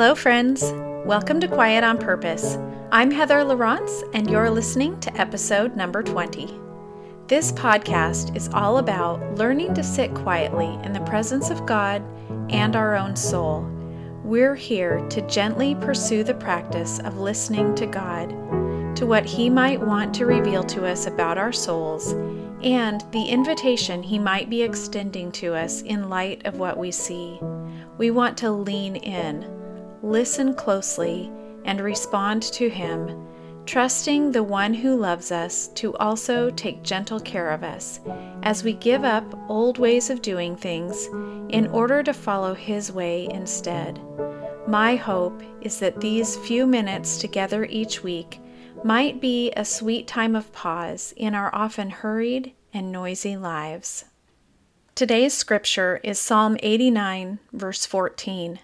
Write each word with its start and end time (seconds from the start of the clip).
Hello, 0.00 0.14
friends. 0.14 0.62
Welcome 1.04 1.40
to 1.40 1.48
Quiet 1.48 1.82
on 1.82 1.98
Purpose. 1.98 2.56
I'm 2.92 3.10
Heather 3.10 3.42
Laurence, 3.42 4.04
and 4.14 4.30
you're 4.30 4.48
listening 4.48 5.00
to 5.00 5.20
episode 5.20 5.74
number 5.74 6.04
20. 6.04 6.54
This 7.26 7.50
podcast 7.50 8.36
is 8.36 8.48
all 8.50 8.78
about 8.78 9.20
learning 9.34 9.74
to 9.74 9.82
sit 9.82 10.14
quietly 10.14 10.78
in 10.84 10.92
the 10.92 11.00
presence 11.00 11.50
of 11.50 11.66
God 11.66 12.00
and 12.48 12.76
our 12.76 12.94
own 12.94 13.16
soul. 13.16 13.62
We're 14.22 14.54
here 14.54 15.00
to 15.08 15.26
gently 15.26 15.74
pursue 15.74 16.22
the 16.22 16.34
practice 16.34 17.00
of 17.00 17.18
listening 17.18 17.74
to 17.74 17.86
God, 17.86 18.28
to 18.94 19.04
what 19.04 19.26
He 19.26 19.50
might 19.50 19.80
want 19.80 20.14
to 20.14 20.26
reveal 20.26 20.62
to 20.62 20.86
us 20.86 21.08
about 21.08 21.38
our 21.38 21.52
souls, 21.52 22.12
and 22.62 23.04
the 23.10 23.24
invitation 23.24 24.04
He 24.04 24.20
might 24.20 24.48
be 24.48 24.62
extending 24.62 25.32
to 25.32 25.56
us 25.56 25.82
in 25.82 26.08
light 26.08 26.46
of 26.46 26.60
what 26.60 26.78
we 26.78 26.92
see. 26.92 27.40
We 27.98 28.12
want 28.12 28.38
to 28.38 28.52
lean 28.52 28.94
in 28.94 29.57
listen 30.02 30.54
closely, 30.54 31.30
and 31.64 31.80
respond 31.80 32.42
to 32.42 32.68
Him, 32.68 33.26
trusting 33.66 34.32
the 34.32 34.42
one 34.42 34.72
who 34.72 34.96
loves 34.96 35.30
us 35.30 35.68
to 35.74 35.94
also 35.96 36.50
take 36.50 36.82
gentle 36.82 37.20
care 37.20 37.50
of 37.50 37.62
us 37.62 38.00
as 38.42 38.64
we 38.64 38.72
give 38.72 39.04
up 39.04 39.24
old 39.50 39.78
ways 39.78 40.08
of 40.10 40.22
doing 40.22 40.56
things 40.56 41.06
in 41.50 41.66
order 41.68 42.02
to 42.02 42.14
follow 42.14 42.54
His 42.54 42.90
way 42.90 43.28
instead. 43.30 44.00
My 44.66 44.96
hope 44.96 45.42
is 45.60 45.78
that 45.80 46.00
these 46.00 46.36
few 46.36 46.66
minutes 46.66 47.18
together 47.18 47.64
each 47.64 48.02
week 48.02 48.40
might 48.84 49.20
be 49.20 49.50
a 49.52 49.64
sweet 49.64 50.06
time 50.06 50.36
of 50.36 50.52
pause 50.52 51.12
in 51.16 51.34
our 51.34 51.54
often 51.54 51.90
hurried 51.90 52.52
and 52.72 52.92
noisy 52.92 53.36
lives. 53.36 54.04
Today's 54.94 55.34
scripture 55.34 56.00
is 56.02 56.18
Psalm 56.18 56.56
89, 56.62 57.38
verse 57.52 57.86
14. 57.86 58.60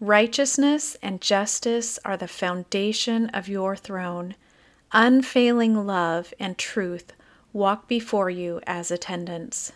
Righteousness 0.00 0.94
and 1.02 1.22
justice 1.22 1.98
are 2.04 2.18
the 2.18 2.28
foundation 2.28 3.30
of 3.30 3.48
your 3.48 3.74
throne. 3.74 4.34
Unfailing 4.92 5.86
love 5.86 6.34
and 6.38 6.58
truth 6.58 7.14
walk 7.54 7.88
before 7.88 8.28
you 8.28 8.60
as 8.66 8.90
attendants. 8.90 9.72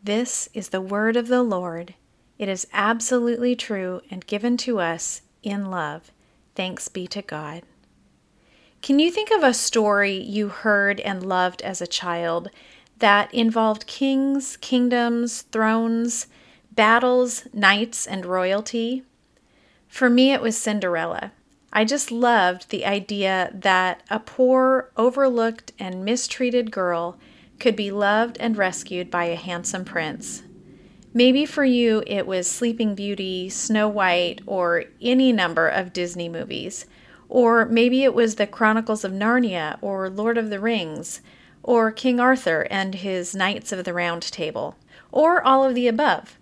This 0.00 0.48
is 0.54 0.68
the 0.68 0.80
word 0.80 1.16
of 1.16 1.26
the 1.26 1.42
Lord. 1.42 1.94
It 2.38 2.48
is 2.48 2.68
absolutely 2.72 3.56
true 3.56 4.00
and 4.12 4.24
given 4.28 4.56
to 4.58 4.78
us 4.78 5.22
in 5.42 5.72
love. 5.72 6.12
Thanks 6.54 6.86
be 6.86 7.08
to 7.08 7.20
God. 7.20 7.64
Can 8.80 9.00
you 9.00 9.10
think 9.10 9.32
of 9.32 9.42
a 9.42 9.52
story 9.52 10.16
you 10.16 10.48
heard 10.50 11.00
and 11.00 11.26
loved 11.26 11.62
as 11.62 11.80
a 11.80 11.88
child 11.88 12.48
that 13.00 13.34
involved 13.34 13.88
kings, 13.88 14.56
kingdoms, 14.58 15.42
thrones, 15.42 16.28
battles, 16.70 17.48
knights, 17.52 18.06
and 18.06 18.24
royalty? 18.24 19.02
For 19.88 20.10
me, 20.10 20.32
it 20.32 20.40
was 20.40 20.56
Cinderella. 20.56 21.32
I 21.72 21.84
just 21.84 22.10
loved 22.10 22.70
the 22.70 22.86
idea 22.86 23.50
that 23.52 24.02
a 24.08 24.18
poor, 24.18 24.90
overlooked, 24.96 25.72
and 25.78 26.04
mistreated 26.04 26.70
girl 26.70 27.18
could 27.58 27.76
be 27.76 27.90
loved 27.90 28.36
and 28.38 28.56
rescued 28.56 29.10
by 29.10 29.24
a 29.24 29.36
handsome 29.36 29.84
prince. 29.84 30.42
Maybe 31.12 31.46
for 31.46 31.64
you 31.64 32.02
it 32.06 32.26
was 32.26 32.46
Sleeping 32.46 32.94
Beauty, 32.94 33.48
Snow 33.48 33.88
White, 33.88 34.42
or 34.46 34.84
any 35.00 35.32
number 35.32 35.66
of 35.66 35.94
Disney 35.94 36.28
movies. 36.28 36.84
Or 37.28 37.64
maybe 37.64 38.04
it 38.04 38.14
was 38.14 38.34
the 38.34 38.46
Chronicles 38.46 39.02
of 39.02 39.12
Narnia, 39.12 39.78
or 39.80 40.10
Lord 40.10 40.36
of 40.38 40.50
the 40.50 40.60
Rings, 40.60 41.22
or 41.62 41.90
King 41.90 42.20
Arthur 42.20 42.66
and 42.70 42.94
his 42.94 43.34
Knights 43.34 43.72
of 43.72 43.84
the 43.84 43.94
Round 43.94 44.22
Table, 44.22 44.76
or 45.10 45.42
all 45.42 45.64
of 45.64 45.74
the 45.74 45.88
above. 45.88 46.38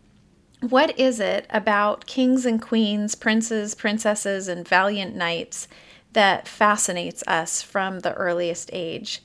What 0.71 0.99
is 0.99 1.21
it 1.21 1.47
about 1.51 2.07
kings 2.07 2.47
and 2.47 2.59
queens, 2.59 3.15
princes, 3.15 3.75
princesses, 3.75 4.49
and 4.49 4.67
valiant 4.67 5.15
knights 5.15 5.69
that 6.15 6.49
fascinates 6.49 7.23
us 7.27 7.61
from 7.61 8.01
the 8.01 8.15
earliest 8.15 8.71
age? 8.73 9.23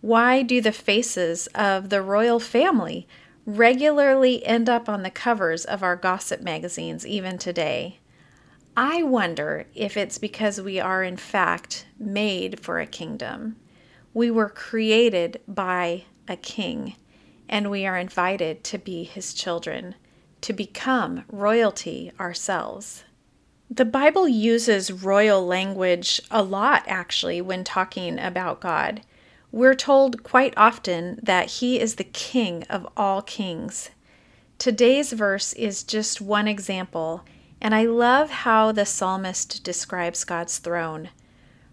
Why 0.00 0.40
do 0.40 0.62
the 0.62 0.72
faces 0.72 1.46
of 1.48 1.90
the 1.90 2.00
royal 2.00 2.40
family 2.40 3.06
regularly 3.44 4.42
end 4.46 4.70
up 4.70 4.88
on 4.88 5.02
the 5.02 5.10
covers 5.10 5.66
of 5.66 5.82
our 5.82 5.94
gossip 5.94 6.40
magazines 6.40 7.06
even 7.06 7.36
today? 7.36 7.98
I 8.74 9.02
wonder 9.02 9.66
if 9.74 9.94
it's 9.94 10.16
because 10.16 10.58
we 10.58 10.80
are, 10.80 11.02
in 11.04 11.18
fact, 11.18 11.84
made 11.98 12.60
for 12.60 12.80
a 12.80 12.86
kingdom. 12.86 13.56
We 14.14 14.30
were 14.30 14.48
created 14.48 15.42
by 15.46 16.04
a 16.26 16.36
king, 16.36 16.96
and 17.46 17.70
we 17.70 17.84
are 17.84 17.98
invited 17.98 18.64
to 18.64 18.78
be 18.78 19.04
his 19.04 19.34
children 19.34 19.94
to 20.42 20.52
become 20.52 21.24
royalty 21.28 22.12
ourselves. 22.18 23.04
The 23.70 23.84
Bible 23.84 24.26
uses 24.26 24.90
royal 24.90 25.44
language 25.44 26.20
a 26.30 26.42
lot, 26.42 26.84
actually, 26.86 27.40
when 27.40 27.64
talking 27.64 28.18
about 28.18 28.60
God. 28.60 29.02
We're 29.52 29.74
told 29.74 30.22
quite 30.22 30.54
often 30.56 31.20
that 31.22 31.46
He 31.46 31.78
is 31.78 31.96
the 31.96 32.04
King 32.04 32.64
of 32.70 32.88
all 32.96 33.20
kings. 33.22 33.90
Today's 34.58 35.12
verse 35.12 35.52
is 35.52 35.82
just 35.82 36.20
one 36.20 36.48
example, 36.48 37.24
and 37.60 37.74
I 37.74 37.84
love 37.84 38.30
how 38.30 38.72
the 38.72 38.86
psalmist 38.86 39.62
describes 39.62 40.24
God's 40.24 40.58
throne. 40.58 41.10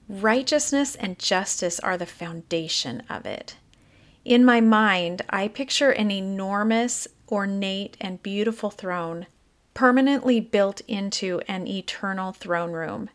Righteousness 0.08 0.96
and 0.96 1.18
justice 1.18 1.80
are 1.80 1.98
the 1.98 2.06
foundation 2.06 3.04
of 3.10 3.26
it. 3.26 3.56
In 4.24 4.44
my 4.44 4.60
mind, 4.62 5.22
I 5.30 5.48
picture 5.48 5.92
an 5.92 6.12
enormous 6.12 7.08
ornate, 7.30 7.98
and 8.00 8.24
beautiful 8.24 8.70
throne, 8.70 9.28
permanently 9.74 10.40
built 10.40 10.82
into 10.88 11.42
an 11.48 11.68
eternal 11.68 12.32
throne 12.32 12.72
room. 12.72 13.10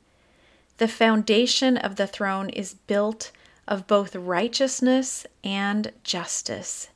The 0.79 0.89
foundation 0.89 1.77
of 1.77 1.97
the 1.97 2.07
throne 2.07 2.49
is 2.51 2.75
built 2.75 3.33
of 3.69 3.87
both 3.87 4.17
righteousness 4.17 5.27
and 5.45 5.93
justice. 6.03 6.89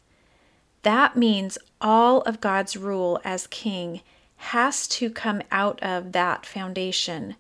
That 0.83 1.17
means 1.17 1.57
all 1.81 2.23
of 2.23 2.41
God's 2.41 2.77
rule 2.77 3.21
as 3.25 3.47
king 3.47 4.01
has 4.37 4.87
to 4.89 5.09
come 5.09 5.43
out 5.51 5.83
of 5.83 6.13
that 6.13 6.45
foundation. 6.45 7.37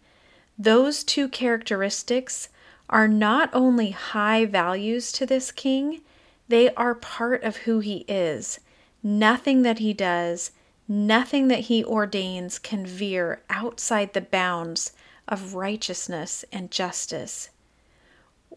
Those 0.58 1.04
two 1.04 1.28
characteristics 1.28 2.48
are 2.88 3.08
not 3.08 3.50
only 3.52 3.90
high 3.90 4.44
values 4.44 5.12
to 5.12 5.26
this 5.26 5.50
king, 5.50 6.00
they 6.48 6.72
are 6.74 6.94
part 6.94 7.42
of 7.42 7.58
who 7.58 7.80
he 7.80 8.04
is. 8.08 8.60
Nothing 9.06 9.60
that 9.62 9.80
he 9.80 9.92
does, 9.92 10.50
nothing 10.88 11.48
that 11.48 11.60
he 11.60 11.84
ordains 11.84 12.58
can 12.58 12.86
veer 12.86 13.42
outside 13.50 14.14
the 14.14 14.22
bounds 14.22 14.92
of 15.28 15.54
righteousness 15.54 16.42
and 16.50 16.70
justice. 16.70 17.50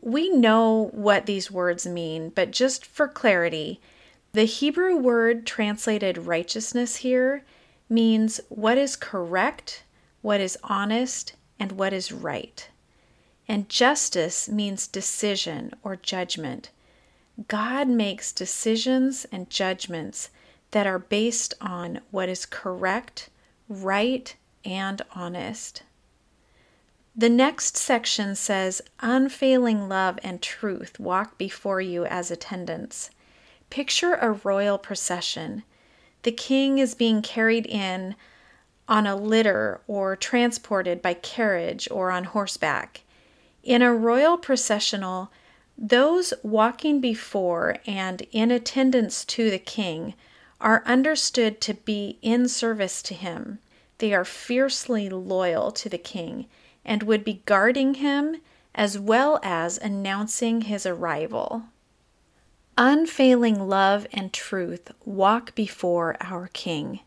We 0.01 0.29
know 0.29 0.89
what 0.93 1.25
these 1.25 1.51
words 1.51 1.85
mean, 1.85 2.29
but 2.29 2.51
just 2.51 2.85
for 2.85 3.09
clarity, 3.09 3.81
the 4.31 4.45
Hebrew 4.45 4.95
word 4.95 5.45
translated 5.45 6.17
righteousness 6.17 6.97
here 6.97 7.43
means 7.89 8.39
what 8.47 8.77
is 8.77 8.95
correct, 8.95 9.83
what 10.21 10.39
is 10.39 10.57
honest, 10.63 11.33
and 11.59 11.73
what 11.73 11.91
is 11.91 12.13
right. 12.13 12.69
And 13.49 13.67
justice 13.67 14.47
means 14.47 14.87
decision 14.87 15.73
or 15.83 15.97
judgment. 15.97 16.69
God 17.47 17.87
makes 17.87 18.31
decisions 18.31 19.25
and 19.31 19.49
judgments 19.49 20.29
that 20.71 20.87
are 20.87 20.99
based 20.99 21.53
on 21.61 22.01
what 22.11 22.29
is 22.29 22.45
correct, 22.45 23.29
right, 23.69 24.35
and 24.65 25.01
honest. 25.13 25.83
The 27.15 27.29
next 27.29 27.75
section 27.75 28.35
says, 28.35 28.81
Unfailing 28.99 29.89
love 29.89 30.19
and 30.23 30.41
truth 30.41 30.99
walk 30.99 31.37
before 31.37 31.81
you 31.81 32.05
as 32.05 32.29
attendants. 32.29 33.09
Picture 33.69 34.13
a 34.15 34.31
royal 34.31 34.77
procession. 34.77 35.63
The 36.21 36.31
king 36.31 36.77
is 36.77 36.93
being 36.93 37.21
carried 37.21 37.65
in 37.65 38.15
on 38.87 39.07
a 39.07 39.15
litter 39.15 39.81
or 39.87 40.15
transported 40.15 41.01
by 41.01 41.13
carriage 41.15 41.87
or 41.89 42.11
on 42.11 42.25
horseback. 42.25 43.01
In 43.63 43.81
a 43.81 43.93
royal 43.93 44.37
processional, 44.37 45.31
those 45.77 46.33
walking 46.43 47.01
before 47.01 47.77
and 47.85 48.21
in 48.31 48.51
attendance 48.51 49.25
to 49.25 49.49
the 49.49 49.59
king 49.59 50.13
are 50.59 50.83
understood 50.85 51.61
to 51.61 51.73
be 51.73 52.17
in 52.21 52.47
service 52.47 53.01
to 53.03 53.13
him. 53.13 53.59
They 53.99 54.13
are 54.13 54.25
fiercely 54.25 55.09
loyal 55.09 55.71
to 55.71 55.89
the 55.89 55.97
king 55.97 56.47
and 56.85 57.03
would 57.03 57.23
be 57.23 57.41
guarding 57.45 57.95
him 57.95 58.37
as 58.73 58.97
well 58.97 59.39
as 59.41 59.77
announcing 59.77 60.61
his 60.61 60.85
arrival. 60.85 61.63
Unfailing 62.77 63.67
love 63.67 64.05
and 64.13 64.31
truth 64.31 64.91
walk 65.03 65.55
before 65.55 66.15
our 66.21 66.47
King. 66.53 66.99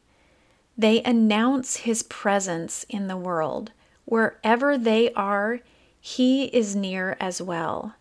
They 0.77 1.01
announce 1.03 1.77
his 1.77 2.03
presence 2.03 2.85
in 2.89 3.07
the 3.07 3.17
world. 3.17 3.71
Wherever 4.05 4.77
they 4.77 5.13
are, 5.13 5.61
he 6.01 6.47
is 6.47 6.75
near 6.75 7.17
as 7.21 7.41
well. 7.41 7.95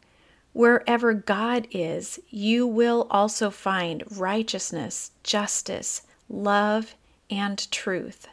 Wherever 0.60 1.14
God 1.14 1.70
is, 1.72 2.20
you 2.30 2.68
will 2.68 3.08
also 3.10 3.50
find 3.50 4.04
righteousness, 4.20 5.12
justice, 5.24 6.02
love, 6.28 6.96
and 7.30 7.72
truth. 7.72 8.28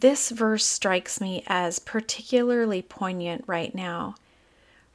This 0.00 0.30
verse 0.30 0.66
strikes 0.66 1.20
me 1.20 1.44
as 1.46 1.78
particularly 1.78 2.82
poignant 2.82 3.44
right 3.46 3.72
now. 3.72 4.16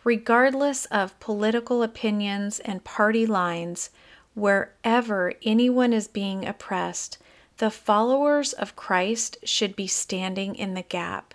Regardless 0.03 0.83
of 0.87 1.17
political 1.21 1.81
opinions 1.81 2.59
and 2.59 2.83
party 2.83 3.25
lines, 3.25 3.89
wherever 4.33 5.31
anyone 5.43 5.93
is 5.93 6.09
being 6.09 6.45
oppressed, 6.45 7.19
the 7.55 7.71
followers 7.71 8.51
of 8.51 8.75
Christ 8.75 9.37
should 9.45 9.77
be 9.77 9.87
standing 9.87 10.55
in 10.55 10.73
the 10.73 10.81
gap. 10.83 11.33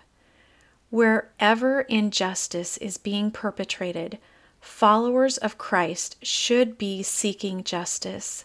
Wherever 0.91 1.81
injustice 1.81 2.77
is 2.77 2.99
being 2.99 3.31
perpetrated, 3.31 4.19
followers 4.61 5.37
of 5.37 5.57
Christ 5.57 6.17
should 6.23 6.77
be 6.77 7.03
seeking 7.03 7.63
justice. 7.63 8.43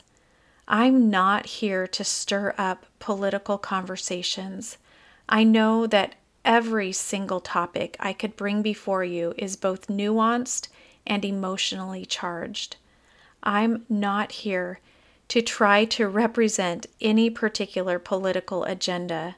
I'm 0.69 1.11
not 1.11 1.47
here 1.47 1.87
to 1.88 2.05
stir 2.05 2.55
up 2.56 2.87
political 2.99 3.59
conversations. 3.59 4.79
I 5.29 5.44
know 5.44 5.87
that 5.87 6.14
every 6.44 6.93
single 6.93 7.41
topic 7.41 7.97
I 8.00 8.12
could 8.12 8.37
bring 8.37 8.62
before 8.62 9.05
you 9.05 9.35
is 9.37 9.56
both 9.56 9.88
nuanced 9.88 10.69
and 11.06 11.25
emotionally 11.25 12.06
charged. 12.06 12.76
I'm 13.43 13.85
not 13.88 14.32
here 14.32 14.81
to 15.29 15.43
try 15.43 15.85
to 15.87 16.09
represent 16.09 16.87
any 17.00 17.31
particular 17.31 17.99
political 17.99 18.64
agenda. 18.64 19.37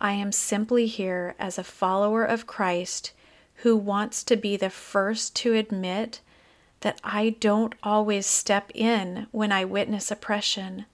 I 0.00 0.12
am 0.12 0.32
simply 0.32 0.86
here 0.86 1.34
as 1.38 1.56
a 1.56 1.64
follower 1.64 2.24
of 2.24 2.46
Christ 2.46 3.12
who 3.56 3.76
wants 3.76 4.22
to 4.24 4.36
be 4.36 4.56
the 4.56 4.70
first 4.70 5.34
to 5.36 5.54
admit 5.54 6.20
that 6.80 7.00
I 7.02 7.36
don't 7.40 7.74
always 7.82 8.26
step 8.26 8.70
in 8.74 9.26
when 9.30 9.52
I 9.52 9.64
witness 9.64 10.10
oppression. 10.10 10.86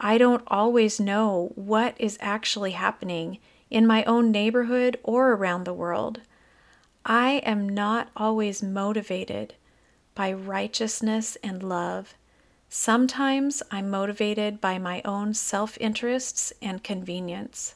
I 0.00 0.18
don't 0.18 0.44
always 0.46 1.00
know 1.00 1.52
what 1.54 1.94
is 1.98 2.18
actually 2.20 2.72
happening 2.72 3.38
in 3.70 3.86
my 3.86 4.04
own 4.04 4.30
neighborhood 4.30 4.98
or 5.02 5.32
around 5.32 5.64
the 5.64 5.72
world. 5.72 6.20
I 7.04 7.42
am 7.44 7.68
not 7.68 8.08
always 8.16 8.62
motivated 8.62 9.54
by 10.14 10.32
righteousness 10.32 11.36
and 11.42 11.62
love. 11.62 12.14
Sometimes 12.68 13.62
I'm 13.70 13.90
motivated 13.90 14.60
by 14.60 14.78
my 14.78 15.02
own 15.04 15.34
self 15.34 15.76
interests 15.80 16.52
and 16.62 16.84
convenience. 16.84 17.74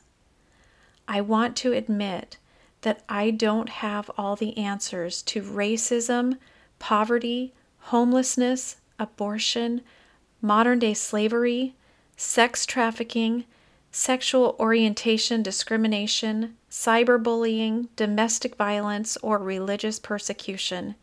I 1.08 1.20
want 1.20 1.56
to 1.58 1.72
admit 1.72 2.38
that 2.82 3.02
I 3.08 3.30
don't 3.30 3.68
have 3.68 4.10
all 4.16 4.36
the 4.36 4.56
answers 4.56 5.22
to 5.22 5.42
racism 5.42 6.38
poverty, 6.78 7.54
homelessness, 7.78 8.76
abortion, 8.98 9.80
modern 10.42 10.78
day 10.78 10.94
slavery, 10.94 11.74
sex 12.16 12.66
trafficking, 12.66 13.44
sexual 13.90 14.56
orientation 14.60 15.42
discrimination, 15.42 16.56
cyberbullying, 16.70 17.88
domestic 17.96 18.56
violence, 18.56 19.16
or 19.22 19.38
religious 19.38 19.98
persecution. 19.98 20.94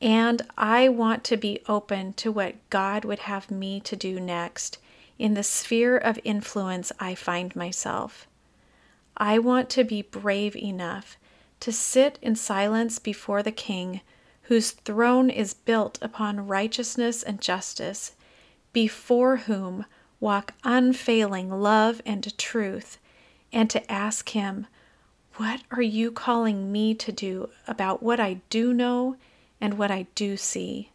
And 0.00 0.42
I 0.58 0.88
want 0.90 1.24
to 1.24 1.36
be 1.38 1.62
open 1.66 2.12
to 2.14 2.30
what 2.30 2.56
God 2.68 3.04
would 3.06 3.20
have 3.20 3.50
me 3.50 3.80
to 3.80 3.96
do 3.96 4.20
next 4.20 4.78
in 5.18 5.34
the 5.34 5.42
sphere 5.42 5.96
of 5.96 6.18
influence 6.24 6.92
I 7.00 7.14
find 7.14 7.54
myself. 7.56 8.26
I 9.16 9.38
want 9.38 9.70
to 9.70 9.84
be 9.84 10.02
brave 10.02 10.56
enough 10.56 11.16
to 11.60 11.72
sit 11.72 12.18
in 12.20 12.36
silence 12.36 12.98
before 12.98 13.42
the 13.42 13.52
King 13.52 14.00
whose 14.44 14.72
throne 14.72 15.30
is 15.30 15.54
built 15.54 15.98
upon 16.02 16.46
righteousness 16.46 17.22
and 17.22 17.40
justice, 17.40 18.12
before 18.72 19.36
whom 19.36 19.86
walk 20.20 20.52
unfailing 20.64 21.50
love 21.50 22.02
and 22.04 22.36
truth, 22.36 22.98
and 23.52 23.70
to 23.70 23.90
ask 23.90 24.30
Him, 24.30 24.66
What 25.36 25.62
are 25.70 25.82
you 25.82 26.10
calling 26.10 26.70
me 26.70 26.94
to 26.94 27.12
do 27.12 27.48
about 27.66 28.02
what 28.02 28.20
I 28.20 28.40
do 28.50 28.74
know 28.74 29.16
and 29.60 29.78
what 29.78 29.90
I 29.90 30.06
do 30.14 30.36
see? 30.36 30.90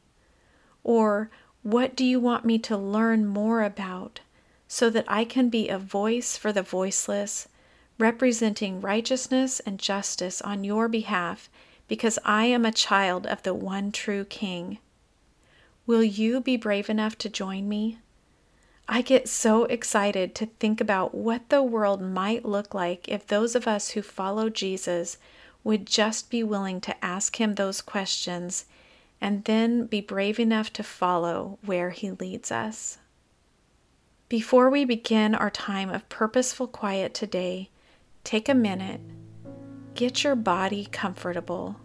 Or, 0.84 1.32
what 1.64 1.96
do 1.96 2.06
you 2.06 2.20
want 2.20 2.46
me 2.46 2.60
to 2.60 2.78
learn 2.78 3.26
more 3.26 3.64
about 3.64 4.20
so 4.68 4.90
that 4.92 5.06
I 5.08 5.26
can 5.26 5.50
be 5.50 5.70
a 5.70 5.80
voice 5.80 6.38
for 6.38 6.54
the 6.54 6.62
voiceless, 6.62 7.48
representing 8.00 8.82
righteousness 8.82 9.60
and 9.60 9.78
justice 9.78 10.42
on 10.42 10.64
your 10.64 10.88
behalf 10.88 11.50
because 11.88 12.18
I 12.24 12.46
am 12.46 12.66
a 12.66 12.72
child 12.72 13.28
of 13.28 13.44
the 13.44 13.54
one 13.54 13.92
true 13.92 14.24
King. 14.26 14.80
Will 15.86 16.04
you 16.04 16.40
be 16.40 16.56
brave 16.56 16.90
enough 16.90 17.18
to 17.18 17.30
join 17.30 17.68
me? 17.68 18.00
I 18.88 19.02
get 19.02 19.28
so 19.28 19.66
excited 19.66 20.34
to 20.36 20.46
think 20.46 20.82
about 20.82 21.14
what 21.14 21.50
the 21.50 21.62
world 21.62 22.02
might 22.02 22.46
look 22.46 22.74
like 22.74 23.08
if 23.08 23.28
those 23.28 23.54
of 23.54 23.68
us 23.68 23.90
who 23.90 24.02
follow 24.02 24.50
Jesus 24.50 25.18
would 25.64 25.86
just 25.86 26.32
be 26.32 26.42
willing 26.42 26.80
to 26.82 27.06
ask 27.06 27.40
him 27.40 27.56
those 27.56 27.82
questions 27.82 28.66
and 29.20 29.44
then 29.44 29.86
be 29.86 30.00
brave 30.00 30.40
enough 30.40 30.72
to 30.74 30.84
follow 30.84 31.60
where 31.66 31.90
he 31.90 32.12
leads 32.12 32.52
us. 32.52 32.98
Before 34.30 34.70
we 34.70 34.86
begin 34.86 35.36
our 35.36 35.50
time 35.50 35.90
of 35.90 36.08
purposeful 36.08 36.68
quiet 36.68 37.14
today, 37.14 37.70
take 38.24 38.50
a 38.50 38.54
minute 38.54 39.02
Get 40.00 40.24
your 40.24 40.38
body 40.38 40.88
comfortable. 40.90 41.76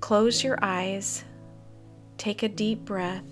Close 0.00 0.42
your 0.42 0.58
eyes, 0.62 1.22
take 2.16 2.42
a 2.42 2.48
deep 2.48 2.86
breath, 2.86 3.26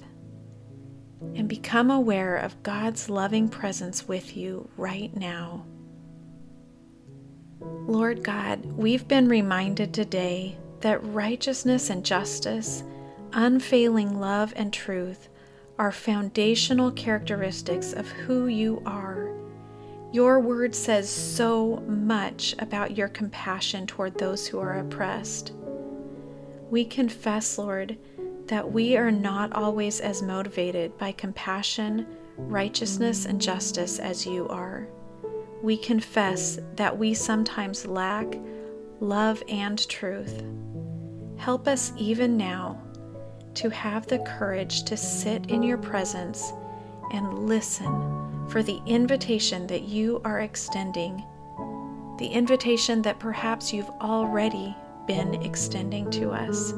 and 1.35 1.49
become 1.49 1.91
aware 1.91 2.37
of 2.37 2.62
God's 2.62 3.09
loving 3.09 3.49
presence 3.49 4.07
with 4.07 4.37
you 4.37 4.69
right 4.77 5.17
now. 5.17 5.65
Lord 7.61 8.23
God, 8.23 8.63
we've 8.77 9.09
been 9.09 9.27
reminded 9.27 9.95
today 9.95 10.59
that 10.83 11.03
righteousness 11.03 11.89
and 11.89 12.05
justice, 12.05 12.85
unfailing 13.33 14.21
love 14.21 14.53
and 14.55 14.71
truth 14.71 15.31
are 15.79 15.93
foundational 15.93 16.91
characteristics 16.91 17.95
of 17.95 18.06
who 18.11 18.49
you 18.49 18.83
are 18.85 19.30
your 20.12 20.41
word 20.41 20.75
says 20.75 21.09
so 21.09 21.77
much 21.87 22.55
about 22.59 22.97
your 22.97 23.09
compassion 23.09 23.87
toward 23.87 24.19
those 24.19 24.47
who 24.47 24.59
are 24.59 24.81
oppressed. 24.81 25.53
We 26.69 26.85
confess, 26.85 27.59
Lord, 27.59 27.97
that 28.47 28.73
we 28.73 28.97
are 28.97 29.12
not 29.12 29.53
always 29.53 30.01
as 30.01 30.23
motivated 30.23 30.99
by 30.99 31.12
compassion, 31.12 32.07
righteousness, 32.37 33.25
and 33.25 33.41
justice 33.41 34.01
as 34.01 34.27
you 34.27 34.49
are. 34.49 34.89
We 35.63 35.77
confess 35.77 36.58
that 36.75 36.96
we 36.96 37.15
sometimes 37.15 37.87
lack 37.87 38.37
love 38.99 39.43
and 39.49 39.89
truth. 39.89 40.43
Help 41.37 41.69
us 41.69 41.93
even 41.96 42.37
now 42.37 42.82
to 43.55 43.70
have 43.70 44.06
the 44.08 44.19
courage 44.20 44.82
to 44.84 44.96
sit 44.96 45.51
in 45.51 45.63
your 45.63 45.79
presence 45.79 46.53
and 47.13 47.46
listen 47.46 48.30
for 48.51 48.63
the 48.63 48.81
invitation 48.85 49.67
that 49.69 49.83
you 49.83 50.21
are 50.25 50.41
extending, 50.41 51.25
the 52.19 52.27
invitation 52.27 53.01
that 53.03 53.21
perhaps 53.21 53.73
you've 53.73 53.91
already 54.01 54.77
been 55.07 55.35
extending 55.43 56.11
to 56.11 56.31
us. 56.31 56.75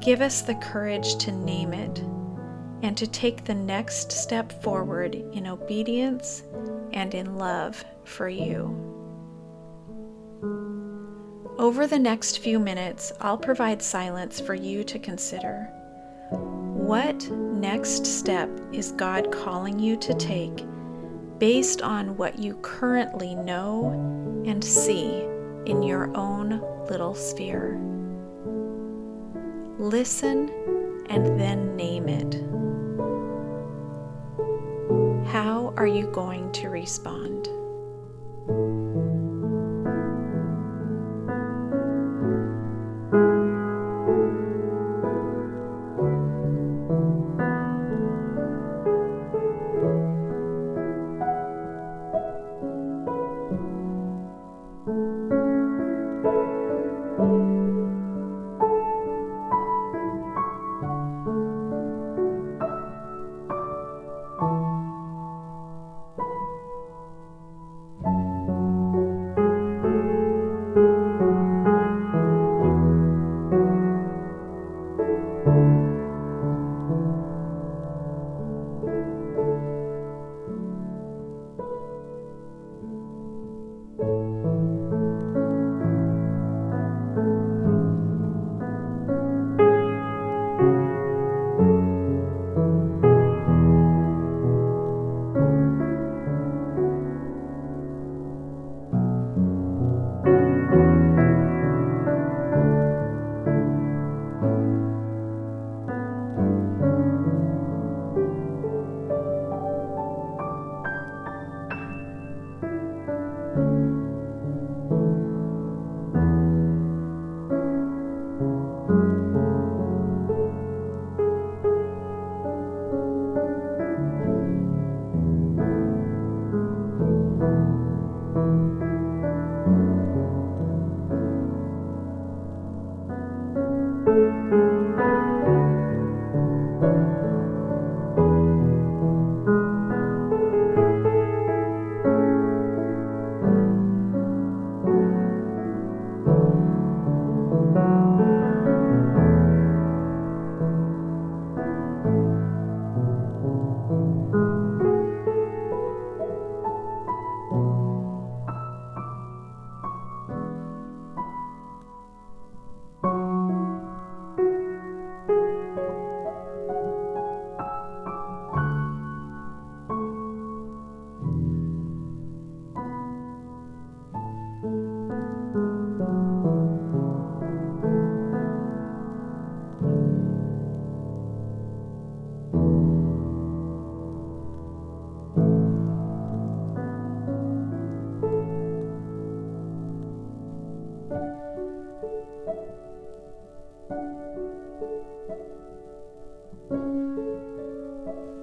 Give 0.00 0.20
us 0.20 0.42
the 0.42 0.54
courage 0.54 1.16
to 1.16 1.32
name 1.32 1.74
it 1.74 1.98
and 2.82 2.96
to 2.96 3.06
take 3.06 3.44
the 3.44 3.54
next 3.54 4.12
step 4.12 4.62
forward 4.62 5.14
in 5.14 5.46
obedience 5.46 6.44
and 6.92 7.14
in 7.14 7.36
love 7.36 7.84
for 8.04 8.28
you. 8.28 8.86
Over 11.58 11.86
the 11.86 11.98
next 11.98 12.38
few 12.38 12.58
minutes, 12.58 13.12
I'll 13.20 13.36
provide 13.36 13.82
silence 13.82 14.40
for 14.40 14.54
you 14.54 14.82
to 14.84 14.98
consider. 14.98 15.68
What 16.90 17.30
next 17.30 18.04
step 18.04 18.50
is 18.72 18.90
God 18.90 19.30
calling 19.30 19.78
you 19.78 19.96
to 19.98 20.12
take 20.14 20.66
based 21.38 21.82
on 21.82 22.16
what 22.16 22.40
you 22.40 22.54
currently 22.62 23.36
know 23.36 23.92
and 24.44 24.64
see 24.64 25.20
in 25.66 25.84
your 25.84 26.10
own 26.16 26.60
little 26.90 27.14
sphere? 27.14 27.78
Listen 29.78 30.50
and 31.08 31.38
then 31.38 31.76
name 31.76 32.08
it. 32.08 32.34
How 35.30 35.72
are 35.76 35.86
you 35.86 36.08
going 36.08 36.50
to 36.54 36.70
respond? 36.70 37.49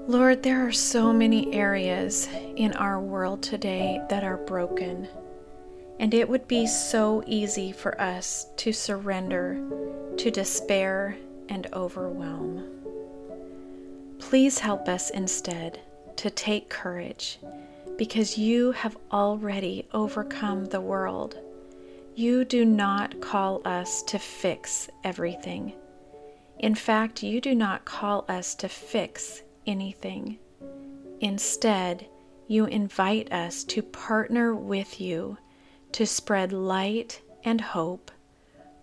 Lord, 0.07 0.41
there 0.43 0.65
are 0.67 0.71
so 0.71 1.13
many 1.13 1.53
areas 1.53 2.27
in 2.55 2.73
our 2.73 2.99
world 2.99 3.43
today 3.43 4.01
that 4.09 4.23
are 4.23 4.37
broken, 4.37 5.07
and 5.99 6.13
it 6.13 6.27
would 6.27 6.47
be 6.47 6.67
so 6.67 7.23
easy 7.25 7.71
for 7.71 7.99
us 7.99 8.47
to 8.57 8.71
surrender 8.73 9.61
to 10.17 10.31
despair 10.31 11.17
and 11.49 11.67
overwhelm. 11.73 12.69
Please 14.19 14.59
help 14.59 14.89
us 14.89 15.09
instead 15.11 15.79
to 16.17 16.29
take 16.29 16.69
courage 16.69 17.39
because 17.97 18.37
you 18.37 18.71
have 18.71 18.97
already 19.11 19.87
overcome 19.93 20.65
the 20.65 20.81
world 20.81 21.37
you 22.17 22.45
do 22.45 22.65
not 22.65 23.21
call 23.21 23.61
us 23.63 24.01
to 24.07 24.17
fix 24.17 24.89
everything. 25.03 25.73
In 26.57 26.73
fact, 26.73 27.21
you 27.21 27.39
do 27.39 27.53
not 27.53 27.85
call 27.85 28.25
us 28.27 28.55
to 28.55 28.67
fix 28.67 29.43
anything. 29.67 30.39
Instead, 31.19 32.07
you 32.47 32.65
invite 32.65 33.31
us 33.31 33.63
to 33.65 33.83
partner 33.83 34.55
with 34.55 34.99
you 34.99 35.37
to 35.91 36.07
spread 36.07 36.51
light 36.51 37.21
and 37.43 37.61
hope, 37.61 38.09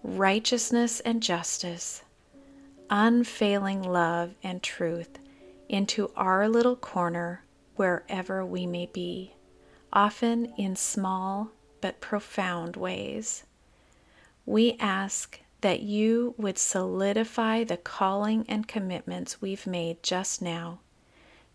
righteousness 0.04 1.00
and 1.00 1.20
justice, 1.20 2.04
unfailing 2.88 3.82
love 3.82 4.36
and 4.44 4.62
truth 4.62 5.18
into 5.68 6.12
our 6.14 6.48
little 6.48 6.76
corner 6.76 7.42
wherever 7.74 8.46
we 8.46 8.64
may 8.64 8.86
be, 8.86 9.34
often 9.92 10.54
in 10.56 10.76
small 10.76 11.50
but 11.84 12.00
profound 12.00 12.76
ways. 12.76 13.44
We 14.46 14.74
ask 14.80 15.38
that 15.60 15.80
you 15.80 16.34
would 16.38 16.56
solidify 16.56 17.64
the 17.64 17.76
calling 17.76 18.46
and 18.48 18.66
commitments 18.66 19.42
we've 19.42 19.66
made 19.66 20.02
just 20.02 20.40
now, 20.40 20.78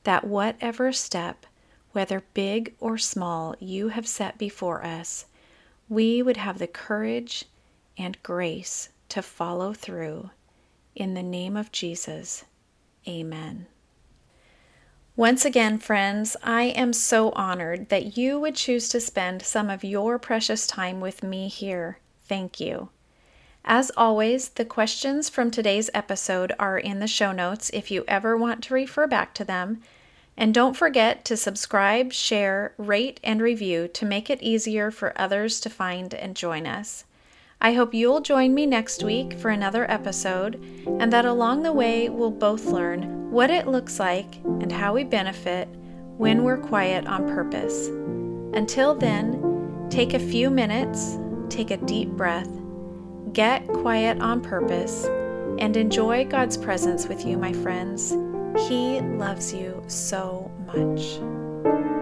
that 0.04 0.28
whatever 0.28 0.94
step, 0.94 1.48
whether 1.94 2.22
big 2.36 2.76
or 2.80 2.96
small, 2.96 3.56
you 3.60 3.88
have 3.88 4.08
set 4.08 4.38
before 4.38 4.86
us, 4.86 5.26
we 5.88 6.22
would 6.22 6.38
have 6.38 6.60
the 6.60 6.68
courage 6.68 7.46
and 7.98 8.22
grace 8.22 8.90
to 9.08 9.24
follow 9.24 9.74
through. 9.74 10.30
In 10.94 11.16
the 11.16 11.24
name 11.24 11.58
of 11.58 11.72
Jesus, 11.72 12.46
amen. 13.08 13.66
Once 15.20 15.44
again, 15.44 15.78
friends, 15.78 16.38
I 16.44 16.64
am 16.64 16.94
so 16.94 17.32
honored 17.32 17.90
that 17.90 18.16
you 18.16 18.40
would 18.40 18.56
choose 18.56 18.88
to 18.88 19.02
spend 19.02 19.42
some 19.42 19.70
of 19.70 19.84
your 19.84 20.18
precious 20.18 20.66
time 20.66 21.02
with 21.02 21.24
me 21.24 21.50
here. 21.50 22.00
Thank 22.30 22.62
you. 22.62 22.88
As 23.66 23.92
always, 23.98 24.48
the 24.48 24.64
questions 24.64 25.28
from 25.28 25.52
today's 25.52 25.90
episode 25.94 26.54
are 26.58 26.78
in 26.78 27.00
the 27.00 27.06
show 27.06 27.34
notes 27.34 27.70
if 27.74 27.92
you 27.92 28.06
ever 28.08 28.38
want 28.38 28.64
to 28.64 28.74
refer 28.74 29.08
back 29.08 29.34
to 29.34 29.44
them. 29.44 29.82
And 30.38 30.54
don't 30.54 30.78
forget 30.78 31.26
to 31.26 31.36
subscribe, 31.36 32.14
share, 32.14 32.74
rate, 32.78 33.20
and 33.22 33.42
review 33.42 33.90
to 33.90 34.06
make 34.06 34.30
it 34.30 34.42
easier 34.42 34.90
for 34.90 35.12
others 35.20 35.60
to 35.60 35.70
find 35.70 36.14
and 36.14 36.34
join 36.34 36.66
us. 36.66 37.04
I 37.62 37.74
hope 37.74 37.94
you'll 37.94 38.22
join 38.22 38.54
me 38.54 38.66
next 38.66 39.04
week 39.04 39.38
for 39.38 39.50
another 39.50 39.90
episode, 39.92 40.64
and 40.88 41.12
that 41.12 41.26
along 41.26 41.64
the 41.64 41.74
way 41.74 42.08
we'll 42.08 42.32
both 42.32 42.64
learn 42.66 43.30
what 43.32 43.50
it 43.50 43.68
looks 43.68 44.00
like 44.00 44.38
and 44.46 44.72
how 44.72 44.94
we 44.94 45.04
benefit 45.04 45.68
when 46.18 46.46
we're 46.46 46.58
quiet 46.58 47.06
on 47.06 47.28
purpose. 47.28 47.88
Until 48.58 48.96
then, 48.96 49.88
take 49.90 50.14
a 50.14 50.20
few 50.20 50.50
minutes, 50.50 51.18
take 51.50 51.72
a 51.72 51.78
deep 51.78 52.08
breath, 52.12 52.50
get 53.34 53.68
quiet 53.68 54.22
on 54.22 54.40
purpose, 54.40 55.04
and 55.60 55.76
enjoy 55.76 56.24
God's 56.24 56.56
presence 56.56 57.08
with 57.08 57.26
you, 57.26 57.38
my 57.38 57.52
friends. 57.52 58.12
He 58.70 59.02
loves 59.02 59.54
you 59.54 59.84
so 59.88 60.50
much. 60.66 61.99